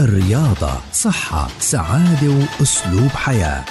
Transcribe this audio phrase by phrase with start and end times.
[0.00, 3.64] الرياضة صحة سعادة وأسلوب حياة.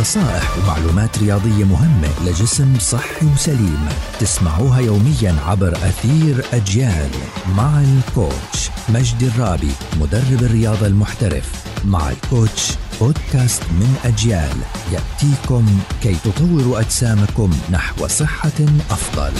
[0.00, 3.88] نصائح ومعلومات رياضية مهمة لجسم صحي وسليم.
[4.20, 7.10] تسمعوها يوميا عبر أثير أجيال
[7.56, 11.66] مع الكوتش مجدي الرابي مدرب الرياضة المحترف.
[11.84, 14.56] مع الكوتش بودكاست من أجيال.
[14.92, 15.66] يأتيكم
[16.02, 19.32] كي تطوروا أجسامكم نحو صحة أفضل.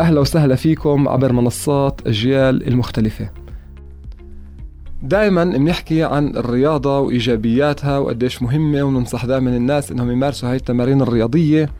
[0.00, 3.30] أهلا وسهلا فيكم عبر منصات أجيال المختلفة.
[5.02, 11.70] دائما بنحكي عن الرياضة وإيجابياتها وقديش مهمة وننصح دائما الناس إنهم يمارسوا هاي التمارين الرياضية.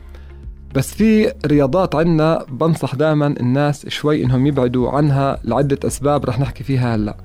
[0.75, 6.63] بس في رياضات عنا بنصح دائما الناس شوي إنهم يبعدوا عنها لعدة أسباب رح نحكي
[6.63, 7.17] فيها هلأ.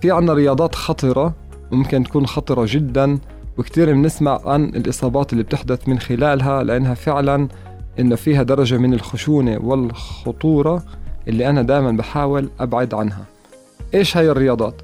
[0.00, 1.34] في عنا رياضات خطرة
[1.72, 3.18] ممكن تكون خطرة جدا
[3.58, 7.48] وكتير بنسمع عن الإصابات اللي بتحدث من خلالها لأنها فعلا
[7.98, 10.82] إنه فيها درجة من الخشونة والخطورة.
[11.28, 13.24] اللي أنا دائما بحاول أبعد عنها.
[13.94, 14.74] إيش هاي الرياضات؟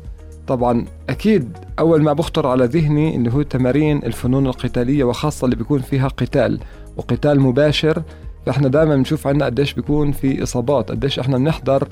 [0.46, 5.80] طبعا أكيد أول ما بخطر على ذهني اللي هو تمارين الفنون القتالية وخاصة اللي بيكون
[5.80, 6.60] فيها قتال
[6.96, 8.02] وقتال مباشر.
[8.46, 11.88] فإحنا دائما بنشوف عنا قديش بيكون في إصابات قديش إحنا بنحضر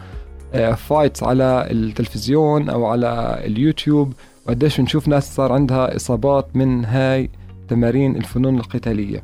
[0.76, 4.12] فايتس آه، على التلفزيون أو على اليوتيوب
[4.46, 7.30] وقديش بنشوف ناس صار عندها إصابات من هاي
[7.68, 9.22] تمارين الفنون القتالية.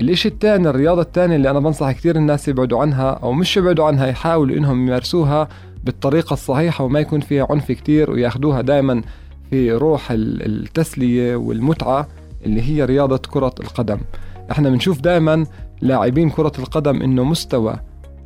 [0.00, 4.06] الإشي الثاني الرياضة الثانية اللي أنا بنصح كثير الناس يبعدوا عنها أو مش يبعدوا عنها
[4.06, 5.48] يحاولوا إنهم يمارسوها
[5.84, 9.02] بالطريقة الصحيحة وما يكون فيها عنف كتير وياخدوها دائما
[9.50, 12.08] في روح التسلية والمتعة
[12.46, 13.98] اللي هي رياضة كرة القدم.
[14.50, 15.46] إحنا بنشوف دائما
[15.80, 17.76] لاعبين كرة القدم إنه مستوى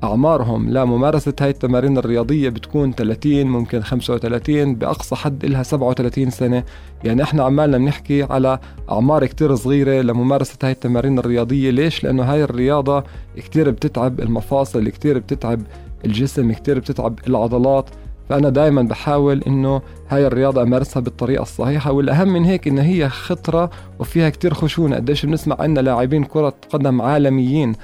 [0.05, 0.71] أعمارهم.
[0.71, 6.65] لممارسة هاي التمارين الرياضية بتكون 30 ممكن 35 بأقصى حد إلها 37 سنة.
[7.05, 8.59] يعني إحنا عمالنا بنحكي على
[8.91, 11.71] أعمار كتير صغيرة لممارسة هاي التمارين الرياضية.
[11.71, 13.05] ليش؟ لأنه هاي الرياضة
[13.37, 15.61] كتير بتتعب المفاصل كتير بتتعب
[16.05, 17.91] الجسم كتير بتتعب العضلات.
[18.29, 21.93] فأنا دائما بحاول إنه هاي الرياضة أمارسها بالطريقة الصحيحة.
[21.93, 24.97] والأهم من هيك إن هي خطرة وفيها كتير خشونة.
[24.97, 27.75] قديش بنسمع عنا لاعبين كرة قدم عالميين.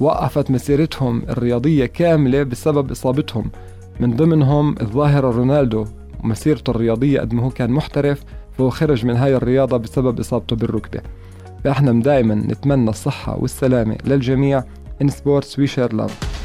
[0.00, 3.50] وقفت مسيرتهم الرياضية كاملة بسبب إصابتهم.
[4.00, 5.84] من ضمنهم الظاهرة رونالدو
[6.24, 8.24] مسيرته الرياضية قد ما هو كان محترف
[8.58, 11.00] فهو خرج من هاي الرياضة بسبب إصابته بالركبة.
[11.64, 14.64] فإحنا دائما نتمنى الصحة والسلامة للجميع.
[15.04, 16.39] In sports we share love.